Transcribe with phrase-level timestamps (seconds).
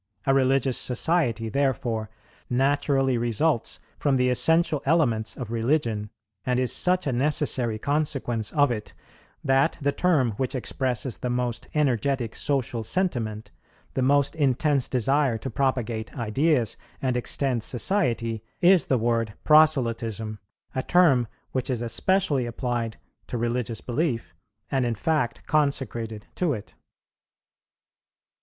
[0.25, 2.09] A religious society, therefore,
[2.49, 6.09] naturally results from the essential elements of religion,
[6.43, 8.95] and is such a necessary consequence of it
[9.43, 13.51] that the term which expresses the most energetic social sentiment,
[13.93, 20.39] the most intense desire to propagate ideas and extend society, is the word proselytism,
[20.73, 22.97] a term which is especially applied
[23.27, 24.33] to religious belief,
[24.71, 26.73] and in fact consecrated to it.